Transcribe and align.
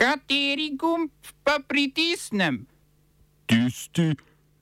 Kateri 0.00 0.70
gumb 0.80 1.10
pa 1.44 1.58
pritisnem? 1.68 2.64
Tisti, 3.46 4.14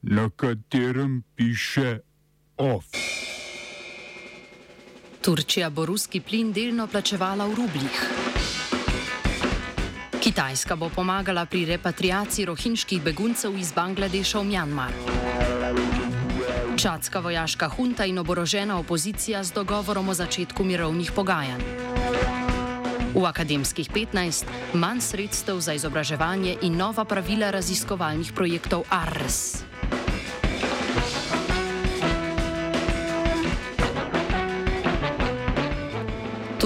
na 0.03 0.31
katerem 0.37 1.23
piše 1.37 1.99
OF. 2.57 2.85
Turčija 5.21 5.71
bo 5.71 5.87
ruski 5.87 6.21
plin 6.21 6.51
delno 6.53 6.87
plačevala 6.87 7.47
v 7.47 7.55
rubljih. 7.55 8.01
Kitajska 10.21 10.77
bo 10.77 10.91
pomagala 10.91 11.47
pri 11.47 11.65
repatriaciji 11.65 12.45
rohinjskih 12.51 13.03
beguncev 13.03 13.55
iz 13.59 13.71
Bangladeša 13.73 14.43
v 14.43 14.45
Mjanmar. 14.45 14.93
Čadska 16.77 17.21
vojaška 17.21 17.69
hunta 17.69 18.05
in 18.05 18.19
oborožena 18.19 18.79
opozicija 18.79 19.45
z 19.45 19.55
dogovorom 19.55 20.09
o 20.09 20.15
začetku 20.15 20.65
mirovnih 20.65 21.13
pogajanj. 21.13 21.63
V 23.19 23.27
akademskih 23.27 23.91
15 23.91 24.47
manj 24.79 25.03
sredstev 25.03 25.59
za 25.59 25.75
izobraževanje 25.75 26.63
in 26.63 26.79
nova 26.79 27.03
pravila 27.03 27.51
raziskovalnih 27.51 28.31
projektov 28.31 28.87
ARS. 28.87 29.68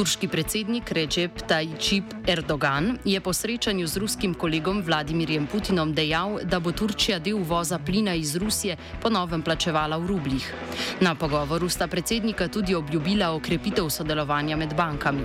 Turški 0.02 0.26
predsednik 0.28 0.90
Recep 0.90 1.44
Tayyip 1.46 2.04
Erdogan 2.26 2.98
je 3.04 3.20
po 3.20 3.32
srečanju 3.32 3.86
z 3.86 3.96
ruskim 3.96 4.34
kolegom 4.34 4.82
Vladimirjem 4.82 5.46
Putinom 5.46 5.92
dejal, 5.94 6.40
da 6.42 6.58
bo 6.60 6.72
Turčija 6.72 7.20
del 7.22 7.36
uvoza 7.38 7.78
plina 7.78 8.14
iz 8.14 8.34
Rusije 8.36 8.76
ponovem 9.02 9.42
plačevala 9.42 9.96
v 10.02 10.06
rubljih. 10.06 10.54
Na 11.00 11.14
pogovoru 11.14 11.68
sta 11.68 11.86
predsednika 11.86 12.48
tudi 12.48 12.74
obljubila 12.74 13.30
okrepitev 13.30 13.90
sodelovanja 13.90 14.56
med 14.56 14.74
bankami. 14.74 15.22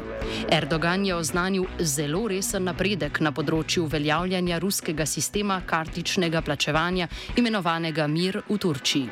Erdogan 0.51 1.05
je 1.05 1.15
oznanil 1.15 1.65
zelo 1.79 2.27
resen 2.27 2.69
napredek 2.69 3.19
na 3.19 3.31
področju 3.31 3.89
uveljavljanja 3.89 4.59
ruskega 4.59 5.05
sistema 5.05 5.61
kartičnega 5.65 6.41
plačevanja, 6.41 7.07
imenovanega 7.35 8.07
Mir 8.07 8.43
v 8.49 8.57
Turčiji. 8.57 9.09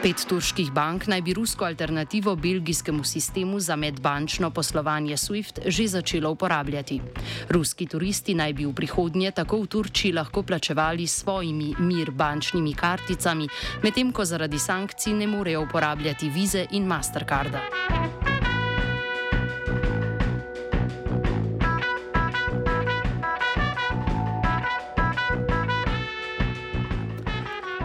Pet 0.00 0.22
turških 0.24 0.70
bank 0.72 1.10
naj 1.12 1.20
bi 1.20 1.34
rusko 1.36 1.64
alternativo 1.64 2.32
belgijskemu 2.36 3.04
sistemu 3.04 3.60
za 3.60 3.76
medbančno 3.76 4.50
poslovanje 4.50 5.16
SWIFT 5.16 5.60
že 5.66 5.86
začelo 5.86 6.30
uporabljati. 6.30 7.00
Ruski 7.48 7.86
turisti 7.86 8.34
naj 8.34 8.52
bi 8.52 8.64
v 8.64 8.72
prihodnje 8.72 9.30
tako 9.30 9.60
v 9.60 9.66
Turčiji 9.66 10.12
lahko 10.12 10.42
plačevali 10.42 11.06
s 11.06 11.20
svojimi 11.20 11.74
mir 11.78 12.10
bančnimi 12.10 12.72
karticami, 12.74 13.48
medtem 13.82 14.12
ko 14.12 14.24
zaradi 14.24 14.58
sankcij 14.58 15.12
ne 15.12 15.26
morejo 15.26 15.68
uporabljati 15.68 16.30
vize 16.30 16.66
in 16.70 16.86
Mastercarda. 16.86 17.60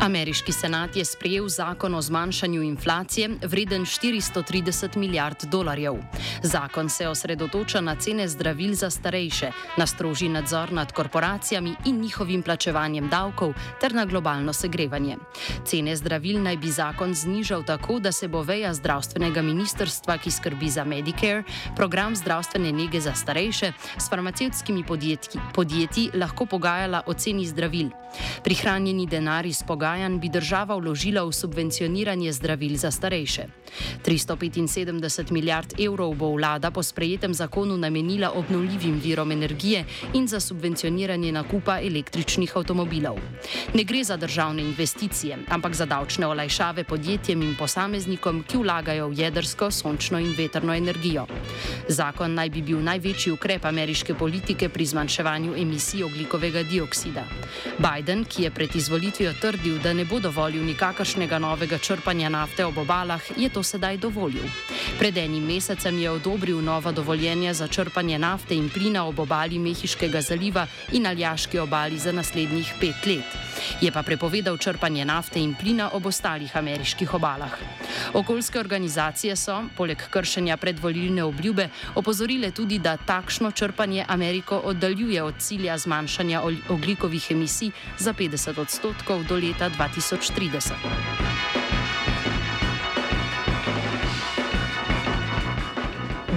Ameriški 0.06 0.52
senat 0.54 0.96
je 0.96 1.06
sprejel 1.06 1.48
zakon 1.50 1.96
o 1.96 2.02
zmanjšanju 2.02 2.62
inflacije, 2.62 3.30
vreden 3.42 3.86
430 3.86 4.98
milijard 4.98 5.44
dolarjev. 5.44 5.96
Zakon 6.44 6.90
se 6.90 7.08
osredotoča 7.08 7.82
na 7.82 7.96
cene 7.96 8.28
zdravil 8.28 8.74
za 8.74 8.90
starejše, 8.90 9.52
na 9.78 9.88
strožji 9.88 10.30
nadzor 10.30 10.72
nad 10.74 10.92
korporacijami 10.92 11.76
in 11.86 12.02
njihovim 12.02 12.42
plačevanjem 12.42 13.10
davkov 13.10 13.54
ter 13.82 13.96
na 13.96 14.06
globalno 14.06 14.54
segrevanje. 14.54 15.18
Cene 15.66 15.96
zdravil 15.96 16.44
naj 16.44 16.58
bi 16.58 16.72
zakon 16.72 17.14
znižal 17.14 17.64
tako, 17.66 18.00
da 18.00 18.12
se 18.12 18.28
bo 18.28 18.42
veja 18.42 18.74
zdravstvenega 18.74 19.42
ministrstva, 19.42 20.18
ki 20.18 20.32
skrbi 20.32 20.70
za 20.70 20.84
Medicare, 20.84 21.44
program 21.76 22.16
zdravstvene 22.16 22.72
nege 22.72 23.02
za 23.02 23.14
starejše, 23.14 23.72
s 23.98 24.10
farmacevtskimi 24.10 24.84
podjetji, 24.84 25.42
podjetji 25.54 26.10
lahko 26.14 26.46
pogajala 26.46 27.02
o 27.06 27.14
ceni 27.14 27.48
zdravil. 27.48 27.90
Prihranjeni 28.44 29.08
denar 29.08 29.46
iz 29.46 29.64
pogajanj 29.64 29.95
pogajanj 29.96 30.20
bi 30.20 30.30
država 30.30 30.76
vložila 30.76 31.24
v 31.24 31.32
subvencioniranje 31.32 32.32
zdravil 32.34 32.76
za 32.76 32.92
starejše. 32.92 33.48
375 34.04 35.32
milijard 35.32 35.80
evrov 35.80 36.16
bo 36.16 36.36
vlada 36.36 36.72
po 36.72 36.84
sprejetem 36.84 37.34
zakonu 37.34 37.78
namenila 37.78 38.32
obnovljivim 38.36 39.00
virom 39.00 39.32
energije 39.32 39.86
in 40.14 40.28
za 40.28 40.40
subvencioniranje 40.40 41.32
nakupa 41.32 41.80
električnih 41.80 42.58
avtomobilov. 42.58 43.20
Ne 43.74 43.84
gre 43.84 44.04
za 44.04 44.18
državne 44.18 44.62
investicije, 44.62 45.38
ampak 45.48 45.74
za 45.76 45.86
davčne 45.86 46.28
olajšave 46.28 46.84
podjetjem 46.84 47.42
in 47.42 47.56
posameznikom, 47.56 48.44
ki 48.44 48.58
vlagajo 48.58 49.08
v 49.08 49.20
jedrsko, 49.20 49.72
sončno 49.72 50.20
in 50.20 50.36
veterno 50.38 50.74
energijo. 50.76 51.26
Zakon 51.88 52.34
naj 52.34 52.50
bi 52.50 52.62
bil 52.62 52.84
največji 52.84 53.32
ukrep 53.32 53.66
ameriške 53.66 54.14
politike 54.14 54.70
pri 54.70 54.86
zmanjševanju 54.86 55.56
emisij 55.56 56.04
oglikovega 56.04 56.64
dioksida. 56.64 57.24
Biden, 57.80 58.26
ki 58.26 58.44
je 58.44 58.52
pred 58.52 58.76
izvolitvijo 58.76 59.34
trdil, 59.42 59.80
da 59.86 59.94
ne 59.94 60.06
bo 60.06 60.18
dovolil 60.20 60.66
nikakršnega 60.66 61.38
novega 61.40 61.78
črpanja 61.78 62.30
nafte 62.30 62.66
ob 62.66 62.78
obalah, 62.82 63.22
je 63.38 63.50
to 63.54 63.62
sedaj 63.64 64.00
dovolil. 64.02 64.50
Pred 64.98 65.18
enim 65.18 65.46
mesecem 65.46 66.00
je 66.00 66.10
odobril 66.10 66.58
nova 66.62 66.92
dovoljenja 66.92 67.54
za 67.54 67.68
črpanje 67.68 68.18
nafte 68.20 68.56
in 68.56 68.70
plina 68.70 69.06
ob 69.06 69.20
obali 69.20 69.60
Mehiškega 69.60 70.22
zaliva 70.22 70.66
in 70.92 71.06
Aljaški 71.06 71.60
obali 71.60 72.00
za 72.00 72.12
naslednjih 72.12 72.74
pet 72.80 73.06
let. 73.06 73.38
Je 73.82 73.92
pa 73.92 74.04
prepovedal 74.04 74.58
črpanje 74.58 75.06
nafte 75.06 75.40
in 75.40 75.54
plina 75.54 75.90
ob 75.94 76.06
ostalih 76.06 76.58
ameriških 76.58 77.14
obalah. 77.14 77.54
Okoljske 78.14 78.60
organizacije 78.60 79.36
so, 79.36 79.60
poleg 79.78 80.02
kršenja 80.10 80.58
predvolilne 80.58 81.24
obljube, 81.24 81.70
opozorile 81.96 82.52
tudi, 82.52 82.80
da 82.80 82.98
takšno 82.98 83.52
črpanje 83.52 84.06
Ameriko 84.08 84.58
oddaljuje 84.58 85.24
od 85.24 85.34
cilja 85.40 85.78
zmanjšanja 85.78 86.42
oglikovih 86.70 87.32
emisij 87.32 87.72
za 88.00 88.14
50 88.14 88.60
odstotkov 88.60 89.24
do 89.30 89.36
leta 89.36 89.70
2030. 89.78 91.55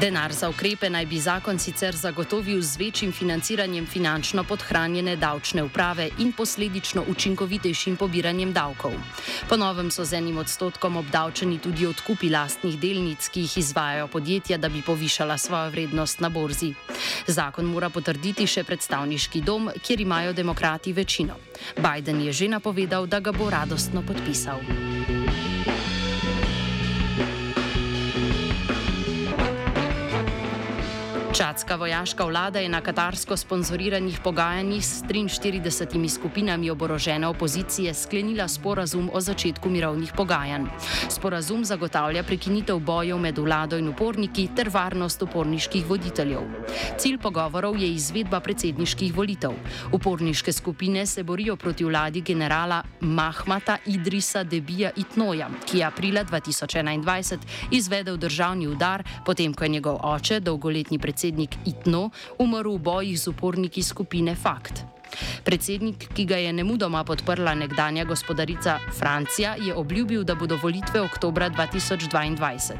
Denar 0.00 0.32
za 0.32 0.48
ukrepe 0.48 0.90
naj 0.90 1.06
bi 1.06 1.18
zakon 1.18 1.58
sicer 1.58 1.96
zagotovil 1.96 2.60
z 2.62 2.76
večjim 2.76 3.12
financiranjem 3.12 3.86
finančno 3.86 4.44
podhranjene 4.44 5.16
davčne 5.16 5.62
uprave 5.62 6.10
in 6.18 6.32
posledično 6.32 7.02
učinkovitejšim 7.08 7.96
pobiranjem 7.96 8.52
davkov. 8.52 8.94
Ponovem 9.48 9.90
so 9.90 10.04
z 10.04 10.20
enim 10.22 10.38
odstotkom 10.38 10.96
obdavčeni 10.96 11.58
tudi 11.58 11.86
odkupi 11.86 12.30
lastnih 12.30 12.78
delnic, 12.78 13.28
ki 13.28 13.40
jih 13.40 13.58
izvajajo 13.58 14.06
podjetja, 14.06 14.58
da 14.58 14.68
bi 14.68 14.82
povišala 14.86 15.38
svojo 15.38 15.70
vrednost 15.70 16.20
na 16.20 16.28
borzi. 16.28 16.74
Zakon 17.26 17.66
mora 17.66 17.90
potrditi 17.90 18.46
še 18.46 18.62
predstavniški 18.64 19.42
dom, 19.42 19.70
kjer 19.82 20.00
imajo 20.00 20.32
demokrati 20.32 20.92
večino. 20.92 21.34
Biden 21.76 22.22
je 22.22 22.32
že 22.32 22.48
napovedal, 22.48 23.06
da 23.06 23.20
ga 23.20 23.32
bo 23.32 23.50
radostno 23.50 24.02
podpisal. 24.06 24.62
Čadska 31.38 31.76
vojaška 31.76 32.24
vlada 32.24 32.58
je 32.58 32.68
na 32.68 32.80
katarsko 32.80 33.36
sponzoriranih 33.36 34.18
pogajanjih 34.24 34.84
s 34.84 35.02
43 35.02 36.08
skupinami 36.08 36.70
oborožene 36.70 37.26
opozicije 37.28 37.94
sklenila 37.94 38.48
sporazum 38.48 39.10
o 39.12 39.20
začetku 39.20 39.70
mirovnih 39.70 40.12
pogajanj. 40.16 40.66
Sporazum 41.08 41.64
zagotavlja 41.64 42.22
prekinitev 42.22 42.78
bojev 42.78 43.18
med 43.18 43.38
vlado 43.38 43.78
in 43.78 43.88
uporniki 43.88 44.48
ter 44.56 44.68
varnost 44.68 45.22
uporniških 45.22 45.86
voditeljev. 45.86 46.40
Cilj 46.98 47.18
pogovorov 47.18 47.78
je 47.78 47.92
izvedba 47.92 48.40
predsedniških 48.40 49.14
volitev. 49.14 49.54
Uporniške 49.92 50.52
skupine 50.52 51.06
se 51.06 51.22
borijo 51.22 51.56
proti 51.56 51.84
vladi 51.84 52.20
generala 52.20 52.82
Mahmata 53.00 53.76
Idrisa 53.86 54.42
Debija 54.42 54.90
Itnoja, 54.96 55.50
ki 55.70 55.78
je 55.78 55.84
aprila 55.84 56.24
2021 56.24 57.38
izvedel 57.70 58.16
državni 58.16 58.66
udar, 58.66 59.06
potem 59.26 59.54
ko 59.54 59.64
je 59.64 59.68
njegov 59.68 60.00
oče, 60.02 60.40
dolgoletni 60.40 60.98
predsednik, 60.98 61.27
predsednik 61.28 61.58
Itno 61.66 62.10
umrl 62.38 62.78
v 62.78 62.82
bojih 62.82 63.20
z 63.20 63.28
uporniki 63.28 63.82
skupine 63.82 64.32
Fakt. 64.34 64.84
Predsednik, 65.44 66.08
ki 66.12 66.24
ga 66.28 66.36
je 66.36 66.52
nemudoma 66.52 67.04
podprla 67.04 67.54
nekdanja 67.54 68.04
gospodarica 68.04 68.78
Francija, 68.92 69.56
je 69.56 69.74
obljubil, 69.74 70.24
da 70.24 70.34
bodo 70.34 70.58
volitve 70.60 71.00
oktober 71.00 71.48
2022. 71.52 72.76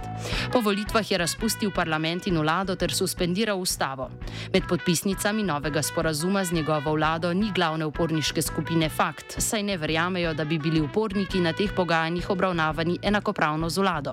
Po 0.52 0.60
volitvah 0.60 1.10
je 1.10 1.18
razpustil 1.18 1.70
parlament 1.72 2.26
in 2.26 2.38
vlado 2.38 2.76
ter 2.76 2.92
suspendiral 2.92 3.60
ustavo. 3.60 4.10
Med 4.52 4.68
podpisnicami 4.68 5.42
novega 5.42 5.82
sporazuma 5.82 6.44
z 6.44 6.52
njegovo 6.52 6.92
vlado 6.92 7.32
ni 7.32 7.52
glavne 7.54 7.86
uporniške 7.86 8.42
skupine 8.42 8.88
Fakt, 8.88 9.40
saj 9.40 9.62
ne 9.62 9.76
verjamejo, 9.76 10.34
da 10.34 10.44
bi 10.44 10.58
bili 10.58 10.80
uporniki 10.80 11.40
na 11.40 11.52
teh 11.52 11.72
pogajanjih 11.72 12.30
obravnavani 12.30 12.98
enakopravno 13.02 13.68
z 13.68 13.78
vlado. 13.78 14.12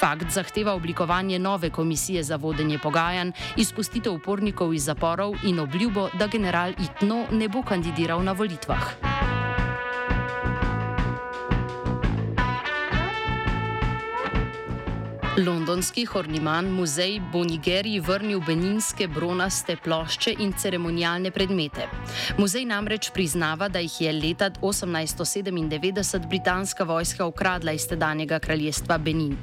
Fakt 0.00 0.30
zahteva 0.30 0.74
oblikovanje 0.74 1.38
nove 1.38 1.70
komisije 1.70 2.22
za 2.22 2.36
vodenje 2.36 2.78
pogajanj, 2.78 3.30
izpustitev 3.56 4.12
upornikov 4.12 4.74
iz 4.74 4.84
zaporov 4.84 5.34
in 5.44 5.60
obljubo, 5.60 6.08
da 6.18 6.26
general 6.26 6.72
Itno 6.78 7.24
ne 7.30 7.48
bo 7.48 7.62
kandidiral 7.62 8.24
na 8.24 8.32
volitvah. 8.32 9.17
Londonski 15.38 16.02
Horniman 16.04 16.66
muzej 16.66 17.20
bo 17.32 17.44
Nigeriji 17.46 18.00
vrnil 18.02 18.40
beninske 18.42 19.06
bronaste 19.06 19.76
plošče 19.78 20.32
in 20.42 20.50
ceremonialne 20.50 21.30
predmete. 21.30 21.86
Muzej 22.38 22.64
namreč 22.66 23.12
priznava, 23.14 23.68
da 23.68 23.78
jih 23.78 24.00
je 24.00 24.12
leta 24.12 24.50
1897 24.50 26.26
britanska 26.28 26.84
vojska 26.84 27.26
ukradla 27.26 27.72
iz 27.72 27.86
tedanjega 27.86 28.38
kraljestva 28.38 28.98
Benin. 28.98 29.36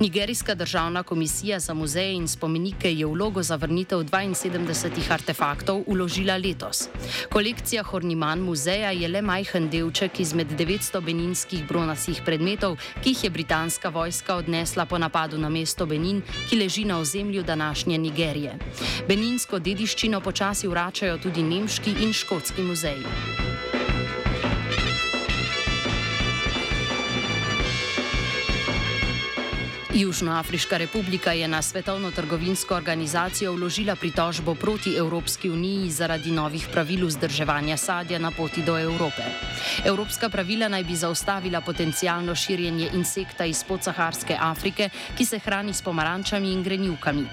Nigerijska 0.00 0.54
državna 0.54 1.02
komisija 1.02 1.60
za 1.60 1.74
muzeje 1.74 2.14
in 2.14 2.28
spomenike 2.28 2.94
je 2.94 3.06
vlogo 3.06 3.42
za 3.42 3.56
vrnitev 3.56 3.98
72 3.98 5.12
artefaktov 5.12 5.82
uložila 5.86 6.36
letos. 6.36 6.88
Kolekcija 7.28 7.82
Horniman 7.82 8.40
muzeja 8.40 8.90
je 8.90 9.08
le 9.08 9.22
majhen 9.22 9.68
delček 9.68 10.20
izmed 10.20 10.48
900 10.58 11.04
beninskih 11.04 11.68
bronastih 11.68 12.22
predmetov, 12.24 12.78
ki 13.02 13.10
jih 13.10 13.24
je 13.24 13.30
britanska 13.30 13.88
vojska 13.88 14.36
odnesla 14.36 14.86
po 14.86 14.98
napadu 14.98 15.33
napadu 15.34 15.38
na 15.38 15.48
mesto 15.48 15.86
Benin, 15.86 16.22
ki 16.48 16.56
leži 16.56 16.84
na 16.84 16.98
ozemlju 16.98 17.42
današnje 17.42 17.98
Nigerije. 17.98 18.58
Beninsko 19.08 19.58
dediščino 19.58 20.20
počasi 20.20 20.68
vračajo 20.68 21.18
tudi 21.18 21.42
nemški 21.42 21.94
in 22.02 22.12
škotski 22.12 22.62
muzeji. 22.62 23.53
Južnoafriška 29.94 30.76
republika 30.76 31.32
je 31.32 31.48
na 31.48 31.62
Svetovno 31.62 32.10
trgovinsko 32.10 32.74
organizacijo 32.74 33.52
vložila 33.52 33.94
pritožbo 33.96 34.54
proti 34.54 34.96
Evropski 34.96 35.50
uniji 35.50 35.90
zaradi 35.90 36.30
novih 36.30 36.66
pravil 36.72 37.06
vzdrževanja 37.06 37.76
sadja 37.76 38.18
na 38.18 38.30
poti 38.30 38.62
do 38.62 38.78
Evrope. 38.78 39.22
Evropska 39.84 40.28
pravila 40.28 40.68
naj 40.68 40.84
bi 40.84 40.96
zaustavila 40.96 41.60
potencijalno 41.60 42.34
širjenje 42.34 42.90
insekta 42.94 43.44
iz 43.44 43.64
podsaharske 43.64 44.36
Afrike, 44.40 44.88
ki 45.16 45.24
se 45.24 45.38
hrani 45.38 45.74
s 45.74 45.82
pomarančami 45.82 46.52
in 46.52 46.62
grenivkami. 46.62 47.26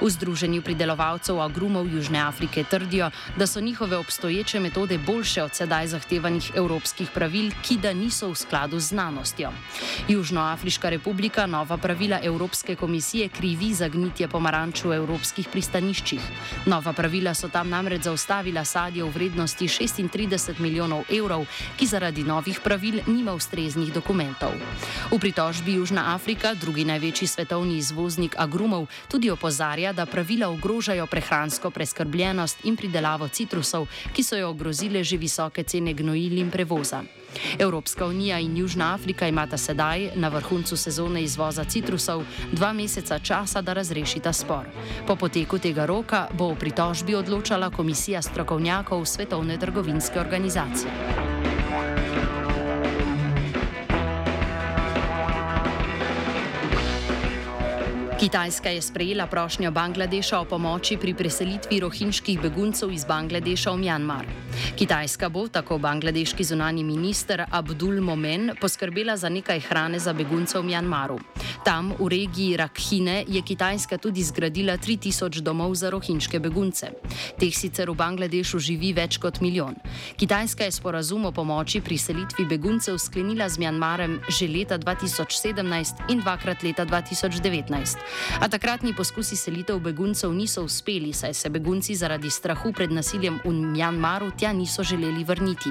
V 0.00 0.10
Združenju 0.10 0.62
pridelovalcev 0.62 1.40
agrumov 1.40 1.88
Južne 1.88 2.20
Afrike 2.20 2.64
trdijo, 2.64 3.10
da 3.36 3.46
so 3.46 3.60
njihove 3.60 3.96
obstoječe 3.96 4.60
metode 4.60 4.98
boljše 4.98 5.42
od 5.42 5.54
sedaj 5.54 5.86
zahtevanih 5.86 6.52
evropskih 6.56 7.08
pravil, 7.14 7.50
ki 7.62 7.78
da 7.78 7.92
niso 7.92 8.28
v 8.28 8.34
skladu 8.34 8.80
z 8.80 8.88
znanostjo. 8.88 9.52
Južnoafriška 10.08 10.90
republika 10.90 11.46
nova 11.46 11.76
pravila 11.76 12.01
Evropske 12.22 12.74
komisije 12.76 13.28
krivi 13.28 13.74
za 13.74 13.88
gnitje 13.88 14.28
pomaranč 14.28 14.82
v 14.84 14.96
evropskih 14.96 15.46
pristaniščih. 15.48 16.20
Nova 16.66 16.92
pravila 16.92 17.34
so 17.34 17.48
tam 17.48 17.70
namreč 17.70 18.02
zaustavila 18.02 18.64
sadje 18.64 19.04
v 19.04 19.10
vrednosti 19.14 19.68
36 19.68 20.58
milijonov 20.58 21.04
evrov, 21.06 21.46
ki 21.78 21.86
zaradi 21.86 22.24
novih 22.24 22.58
pravil 22.60 22.98
nima 23.06 23.36
ustreznih 23.38 23.92
dokumentov. 23.94 24.50
V 25.12 25.20
pritožbi 25.22 25.78
Južna 25.78 26.14
Afrika, 26.14 26.54
drugi 26.54 26.84
največji 26.84 27.28
svetovni 27.28 27.78
izvoznik 27.78 28.34
agrumov, 28.34 28.90
tudi 29.08 29.30
opozarja, 29.30 29.92
da 29.92 30.06
pravila 30.06 30.50
ogrožajo 30.50 31.06
prehransko 31.06 31.70
preskrbljenost 31.70 32.66
in 32.66 32.76
pridelavo 32.76 33.28
citrusov, 33.28 33.86
ki 34.12 34.26
so 34.26 34.36
jo 34.36 34.50
ogrozile 34.50 35.04
že 35.04 35.16
visoke 35.16 35.62
cene 35.62 35.94
gnojil 35.94 36.42
in 36.42 36.50
prevoza. 36.50 37.21
Evropska 37.58 38.06
unija 38.06 38.38
in 38.38 38.56
Južna 38.56 38.94
Afrika 38.94 39.28
imata 39.28 39.56
sedaj, 39.56 40.10
na 40.14 40.28
vrhuncu 40.28 40.76
sezone 40.76 41.22
izvoza 41.22 41.64
citrusov, 41.64 42.22
dva 42.52 42.72
meseca 42.72 43.18
časa, 43.18 43.62
da 43.62 43.72
razrešita 43.72 44.32
spor. 44.32 44.66
Po 45.06 45.16
poteku 45.16 45.58
tega 45.58 45.86
roka 45.86 46.26
bo 46.38 46.52
o 46.52 46.54
pritožbi 46.54 47.14
odločala 47.14 47.70
komisija 47.70 48.22
strokovnjakov 48.22 49.04
Svetovne 49.04 49.58
trgovinske 49.58 50.20
organizacije. 50.20 51.21
Kitajska 58.22 58.68
je 58.68 58.82
sprejela 58.82 59.26
prošnjo 59.26 59.70
Bangladeša 59.70 60.38
o 60.38 60.44
pomoči 60.44 60.94
pri 60.96 61.10
preselitvi 61.14 61.80
rohinjskih 61.80 62.38
beguncev 62.40 62.92
iz 62.94 63.02
Bangladeša 63.04 63.72
v 63.74 63.78
Mjanmar. 63.82 64.26
Kitajska 64.78 65.28
bo, 65.28 65.48
tako 65.48 65.78
bangladeški 65.78 66.44
zunani 66.44 66.84
minister 66.84 67.42
Abdul 67.50 68.00
Momen, 68.00 68.52
poskrbela 68.60 69.16
za 69.16 69.28
nekaj 69.28 69.60
hrane 69.60 69.98
za 69.98 70.12
begunce 70.12 70.58
v 70.58 70.62
Mjanmaru. 70.70 71.18
Tam, 71.64 71.94
v 71.98 72.08
regiji 72.08 72.56
Rakhine, 72.56 73.24
je 73.28 73.42
Kitajska 73.42 73.98
tudi 73.98 74.22
zgradila 74.22 74.78
3000 74.78 75.40
domov 75.40 75.74
za 75.74 75.90
rohinjske 75.90 76.38
begunce. 76.38 76.92
Teh 77.38 77.50
sicer 77.50 77.90
v 77.90 77.98
Bangladešu 77.98 78.58
živi 78.58 78.92
več 78.92 79.18
kot 79.18 79.40
milijon. 79.42 79.74
Kitajska 80.16 80.64
je 80.64 80.72
sporazum 80.72 81.26
o 81.26 81.32
pomoči 81.32 81.80
pri 81.80 81.98
selitvi 81.98 82.46
beguncev 82.46 82.98
sklenila 82.98 83.48
z 83.48 83.58
Mjanmarem 83.58 84.20
že 84.28 84.46
leta 84.46 84.78
2017 84.78 86.06
in 86.08 86.22
dvakrat 86.22 86.62
leta 86.62 86.86
2019. 86.86 88.11
A 88.40 88.48
takratni 88.48 88.94
poskusi 88.94 89.36
selitev 89.36 89.78
beguncev 89.78 90.32
niso 90.32 90.62
uspeli, 90.64 91.12
saj 91.12 91.34
se 91.34 91.50
begunci 91.50 91.94
zaradi 91.94 92.30
strahu 92.30 92.72
pred 92.72 92.92
nasiljem 92.92 93.40
v 93.44 93.52
Mjanmaru 93.52 94.30
tja 94.38 94.52
niso 94.52 94.82
želeli 94.82 95.24
vrniti. 95.24 95.70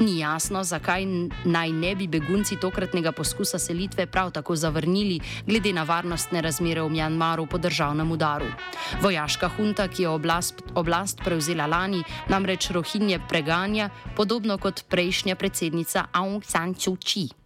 Ni 0.00 0.18
jasno, 0.18 0.64
zakaj 0.64 1.06
naj 1.44 1.72
ne 1.72 1.94
bi 1.94 2.08
begunci 2.08 2.56
tokratnega 2.60 3.12
poskusa 3.12 3.58
selitve 3.58 4.06
prav 4.06 4.30
tako 4.30 4.56
zavrnili, 4.56 5.20
glede 5.46 5.72
na 5.72 5.82
varnostne 5.82 6.42
razmere 6.42 6.82
v 6.82 6.90
Mjanmaru 6.90 7.46
po 7.46 7.58
državnem 7.58 8.10
udaru. 8.12 8.46
Vojaška 9.02 9.48
hunta, 9.48 9.88
ki 9.88 10.02
je 10.02 10.08
oblast, 10.08 10.62
oblast 10.74 11.20
prevzela 11.24 11.66
lani, 11.66 12.02
namreč 12.28 12.70
rohinje 12.70 13.20
preganja, 13.28 13.90
podobno 14.16 14.58
kot 14.58 14.84
prejšnja 14.88 15.34
predsednica 15.36 16.06
Aung 16.12 16.44
San 16.44 16.74
Suu 16.74 16.96
Kyi. 16.96 17.45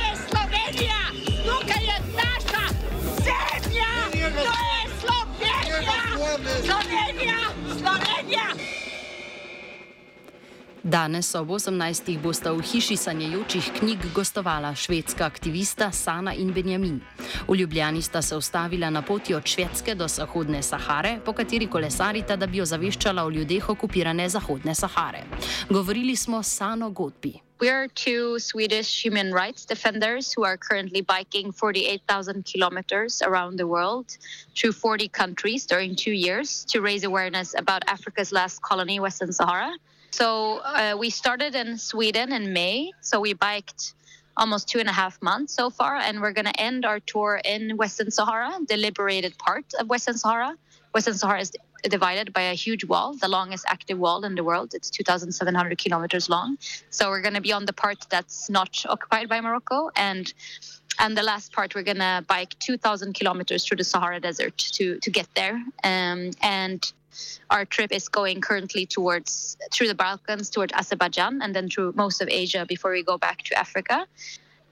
Slovenija! 6.65 7.37
Slovenija! 7.65 8.45
Danes 10.83 11.35
ob 11.35 11.49
18. 11.49 12.21
bosta 12.21 12.51
v 12.51 12.61
hiši 12.61 12.95
sanjajočih 12.97 13.71
knjig 13.79 13.99
gostovala 14.15 14.75
švedska 14.75 15.25
aktivista 15.25 15.91
Sana 15.91 16.33
in 16.33 16.53
Benjamin. 16.53 17.01
V 17.47 17.55
Ljubljani 17.55 18.01
sta 18.01 18.21
se 18.21 18.35
ustavila 18.35 18.89
na 18.89 19.01
poti 19.01 19.35
od 19.35 19.45
Švedske 19.45 19.95
do 19.95 20.07
Zahodne 20.07 20.63
Sahare, 20.63 21.19
po 21.25 21.33
kateri 21.33 21.67
kolesarita, 21.67 22.35
da 22.35 22.47
bi 22.47 22.57
jo 22.57 22.65
zaveščala 22.65 23.25
o 23.25 23.29
ljudeh 23.29 23.69
okupirane 23.69 24.29
Zahodne 24.29 24.75
Sahare. 24.75 25.23
Govorili 25.69 26.15
smo 26.15 26.43
Sano 26.43 26.89
Godbi. 26.89 27.50
We 27.61 27.69
are 27.69 27.87
two 27.87 28.39
Swedish 28.39 29.05
human 29.05 29.31
rights 29.31 29.65
defenders 29.65 30.33
who 30.33 30.43
are 30.43 30.57
currently 30.57 31.01
biking 31.01 31.51
48,000 31.51 32.43
kilometers 32.43 33.21
around 33.21 33.57
the 33.57 33.67
world 33.67 34.17
through 34.57 34.71
40 34.71 35.07
countries 35.09 35.67
during 35.67 35.95
two 35.95 36.11
years 36.11 36.65
to 36.69 36.81
raise 36.81 37.03
awareness 37.03 37.53
about 37.55 37.83
Africa's 37.87 38.31
last 38.31 38.63
colony, 38.63 38.99
Western 38.99 39.31
Sahara. 39.31 39.77
So 40.09 40.57
uh, 40.65 40.95
we 40.97 41.11
started 41.11 41.53
in 41.53 41.77
Sweden 41.77 42.33
in 42.33 42.51
May. 42.51 42.93
So 43.01 43.19
we 43.19 43.33
biked 43.33 43.93
almost 44.37 44.67
two 44.67 44.79
and 44.79 44.89
a 44.89 44.93
half 44.93 45.21
months 45.21 45.53
so 45.53 45.69
far, 45.69 45.97
and 45.97 46.19
we're 46.19 46.33
going 46.33 46.45
to 46.45 46.59
end 46.59 46.83
our 46.83 46.99
tour 46.99 47.39
in 47.45 47.77
Western 47.77 48.09
Sahara, 48.09 48.57
the 48.67 48.77
liberated 48.77 49.37
part 49.37 49.65
of 49.79 49.87
Western 49.87 50.17
Sahara. 50.17 50.57
Western 50.95 51.13
Sahara 51.13 51.41
is 51.41 51.51
divided 51.83 52.33
by 52.33 52.41
a 52.41 52.53
huge 52.53 52.85
wall, 52.85 53.13
the 53.13 53.27
longest 53.27 53.65
active 53.67 53.97
wall 53.97 54.23
in 54.23 54.35
the 54.35 54.43
world. 54.43 54.73
It's 54.73 54.89
2,700 54.89 55.77
kilometers 55.77 56.29
long. 56.29 56.57
So 56.89 57.09
we're 57.09 57.21
going 57.21 57.33
to 57.33 57.41
be 57.41 57.53
on 57.53 57.65
the 57.65 57.73
part 57.73 58.05
that's 58.09 58.49
not 58.49 58.85
occupied 58.87 59.29
by 59.29 59.41
Morocco, 59.41 59.89
and 59.95 60.33
and 60.99 61.17
the 61.17 61.23
last 61.23 61.51
part 61.53 61.73
we're 61.73 61.83
going 61.83 61.97
to 61.97 62.23
bike 62.27 62.53
2,000 62.59 63.13
kilometers 63.13 63.65
through 63.65 63.77
the 63.77 63.83
Sahara 63.83 64.19
Desert 64.19 64.57
to 64.57 64.99
to 64.99 65.09
get 65.09 65.27
there. 65.35 65.63
Um, 65.83 66.31
and 66.41 66.91
our 67.49 67.65
trip 67.65 67.91
is 67.91 68.07
going 68.07 68.41
currently 68.41 68.85
towards 68.85 69.57
through 69.71 69.87
the 69.87 69.95
Balkans, 69.95 70.49
towards 70.49 70.73
Azerbaijan, 70.73 71.41
and 71.41 71.55
then 71.55 71.69
through 71.69 71.93
most 71.95 72.21
of 72.21 72.29
Asia 72.29 72.65
before 72.67 72.91
we 72.91 73.03
go 73.03 73.17
back 73.17 73.43
to 73.43 73.57
Africa. 73.57 74.07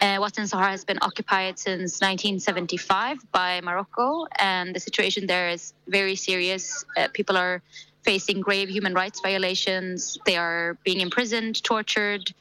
Uh, 0.02 0.18
Western 0.18 0.48
Sahara 0.48 0.72
has 0.72 0.86
been 0.86 1.00
occupied 1.02 1.60
since 1.60 2.00
1975 2.00 3.20
by 3.32 3.60
Morocco, 3.62 4.28
and 4.38 4.74
the 4.74 4.80
situation 4.80 5.28
there 5.28 5.50
is 5.50 5.74
very 5.88 6.16
serious. 6.16 6.86
Uh, 6.96 7.10
people 7.14 7.36
are 7.36 7.62
facing 8.04 8.40
grave 8.40 8.70
human 8.70 8.94
rights 8.94 9.20
violations. 9.20 10.18
They 10.26 10.38
are 10.38 10.78
being 10.86 11.02
imprisoned, 11.02 11.62
tortured. 11.64 12.34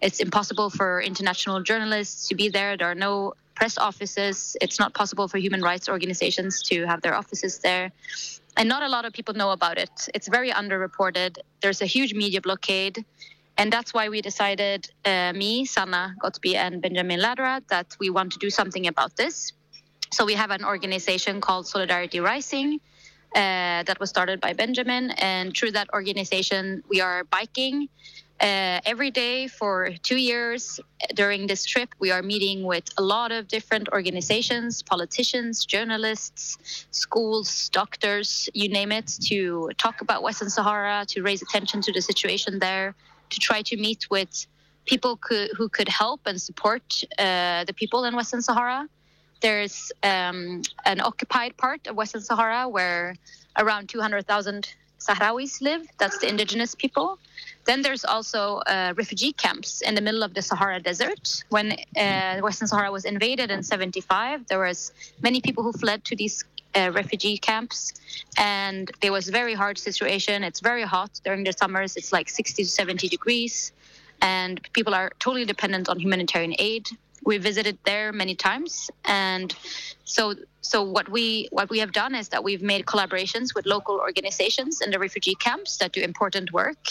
It's 0.00 0.20
impossible 0.20 0.70
for 0.70 1.02
international 1.02 1.62
journalists 1.62 2.28
to 2.28 2.34
be 2.34 2.48
there. 2.48 2.78
There 2.78 2.90
are 2.90 2.94
no 2.94 3.34
press 3.54 3.76
offices. 3.76 4.56
It's 4.60 4.78
not 4.78 4.94
possible 4.94 5.28
for 5.28 5.36
human 5.36 5.60
rights 5.62 5.88
organizations 5.88 6.62
to 6.62 6.86
have 6.86 7.02
their 7.02 7.14
offices 7.14 7.58
there. 7.58 7.92
And 8.56 8.68
not 8.68 8.82
a 8.82 8.88
lot 8.88 9.04
of 9.04 9.12
people 9.12 9.34
know 9.34 9.50
about 9.50 9.78
it. 9.78 9.90
It's 10.14 10.28
very 10.28 10.50
underreported. 10.50 11.38
There's 11.60 11.82
a 11.82 11.86
huge 11.86 12.14
media 12.14 12.40
blockade. 12.40 13.04
And 13.58 13.72
that's 13.72 13.92
why 13.92 14.08
we 14.08 14.22
decided, 14.22 14.90
uh, 15.04 15.32
me, 15.34 15.64
Sanna 15.64 16.14
Gottby, 16.20 16.56
and 16.56 16.80
Benjamin 16.80 17.20
Ladra, 17.20 17.62
that 17.68 17.96
we 18.00 18.10
want 18.10 18.32
to 18.32 18.38
do 18.38 18.50
something 18.50 18.86
about 18.86 19.16
this. 19.16 19.52
So 20.10 20.24
we 20.24 20.34
have 20.34 20.50
an 20.50 20.64
organization 20.64 21.40
called 21.40 21.66
Solidarity 21.66 22.20
Rising 22.20 22.80
uh, 23.34 23.82
that 23.84 23.98
was 24.00 24.10
started 24.10 24.40
by 24.40 24.52
Benjamin. 24.52 25.10
And 25.12 25.56
through 25.56 25.72
that 25.72 25.88
organization, 25.92 26.82
we 26.88 27.00
are 27.00 27.24
biking 27.24 27.88
uh, 28.40 28.80
every 28.84 29.10
day 29.10 29.46
for 29.46 29.90
two 30.02 30.16
years. 30.16 30.80
During 31.14 31.46
this 31.46 31.64
trip, 31.64 31.94
we 31.98 32.10
are 32.10 32.22
meeting 32.22 32.64
with 32.64 32.84
a 32.98 33.02
lot 33.02 33.32
of 33.32 33.48
different 33.48 33.88
organizations, 33.90 34.82
politicians, 34.82 35.64
journalists, 35.64 36.86
schools, 36.90 37.68
doctors, 37.70 38.48
you 38.52 38.68
name 38.68 38.92
it, 38.92 39.06
to 39.28 39.70
talk 39.78 40.00
about 40.00 40.22
Western 40.22 40.50
Sahara, 40.50 41.04
to 41.08 41.22
raise 41.22 41.40
attention 41.40 41.80
to 41.82 41.92
the 41.92 42.02
situation 42.02 42.58
there, 42.58 42.94
to 43.32 43.40
try 43.40 43.60
to 43.62 43.76
meet 43.76 44.02
with 44.10 44.46
people 44.84 45.18
who 45.56 45.68
could 45.68 45.88
help 45.88 46.20
and 46.26 46.40
support 46.40 47.02
uh, 47.18 47.64
the 47.64 47.74
people 47.74 48.04
in 48.04 48.14
Western 48.14 48.42
Sahara. 48.42 48.88
There's 49.40 49.92
um, 50.02 50.62
an 50.84 51.00
occupied 51.00 51.56
part 51.56 51.86
of 51.88 51.96
Western 51.96 52.20
Sahara 52.20 52.68
where 52.68 53.16
around 53.58 53.88
200,000 53.88 54.74
Sahrawis 54.98 55.60
live. 55.60 55.86
That's 55.98 56.18
the 56.18 56.28
indigenous 56.28 56.74
people. 56.74 57.18
Then 57.64 57.82
there's 57.82 58.04
also 58.04 58.58
uh, 58.58 58.94
refugee 58.96 59.32
camps 59.32 59.80
in 59.82 59.94
the 59.94 60.00
middle 60.00 60.22
of 60.22 60.34
the 60.34 60.42
Sahara 60.42 60.80
Desert. 60.80 61.44
When 61.48 61.72
uh, 61.96 62.40
Western 62.40 62.68
Sahara 62.68 62.90
was 62.90 63.04
invaded 63.04 63.50
in 63.50 63.62
75, 63.62 64.46
there 64.46 64.60
was 64.60 64.92
many 65.20 65.40
people 65.40 65.62
who 65.62 65.72
fled 65.72 66.04
to 66.06 66.16
these 66.16 66.44
uh, 66.74 66.90
refugee 66.92 67.38
camps, 67.38 67.94
and 68.38 68.90
there 69.00 69.12
was 69.12 69.28
very 69.28 69.54
hard 69.54 69.78
situation. 69.78 70.42
It's 70.42 70.60
very 70.60 70.82
hot 70.82 71.20
during 71.24 71.44
the 71.44 71.52
summers. 71.52 71.96
It's 71.96 72.12
like 72.12 72.28
60 72.28 72.64
to 72.64 72.68
70 72.68 73.08
degrees, 73.08 73.72
and 74.20 74.60
people 74.72 74.94
are 74.94 75.10
totally 75.18 75.44
dependent 75.44 75.88
on 75.88 75.98
humanitarian 75.98 76.54
aid. 76.58 76.88
We 77.24 77.38
visited 77.38 77.78
there 77.84 78.12
many 78.12 78.34
times. 78.34 78.90
And 79.04 79.54
so 80.04 80.34
so 80.60 80.82
what 80.82 81.08
we 81.08 81.48
what 81.50 81.70
we 81.70 81.78
have 81.78 81.92
done 81.92 82.14
is 82.14 82.28
that 82.28 82.42
we've 82.42 82.62
made 82.62 82.86
collaborations 82.86 83.54
with 83.54 83.66
local 83.66 83.96
organizations 83.96 84.80
in 84.80 84.90
the 84.90 84.98
refugee 84.98 85.34
camps 85.34 85.76
that 85.78 85.92
do 85.92 86.00
important 86.00 86.52
work. 86.52 86.84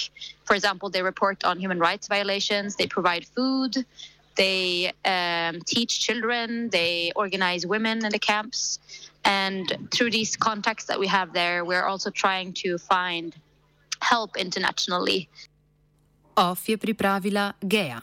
For 0.46 0.56
example 0.56 0.90
they 0.90 1.02
report 1.02 1.44
on 1.44 1.60
human 1.60 1.80
rights 1.80 2.08
violations. 2.08 2.76
They 2.76 2.88
provide 2.88 3.26
food. 3.26 3.86
They 4.36 4.92
um, 5.04 5.62
teach 5.66 6.00
children. 6.00 6.70
They 6.70 7.12
organize 7.16 7.66
women 7.66 8.06
in 8.06 8.12
the 8.12 8.20
camps 8.20 8.80
and 9.24 9.78
through 9.94 10.12
these 10.12 10.36
contacts 10.36 10.86
that 10.86 11.00
we 11.00 11.08
have 11.08 11.34
there 11.34 11.63
we're 11.66 11.86
also 11.86 12.10
trying 12.10 12.54
to 12.54 12.78
find 12.78 13.36
help 14.00 14.38
internationally 14.38 15.30
Off 16.36 16.66
je 16.66 16.78
pripravila 16.78 17.54
Geja. 17.60 18.01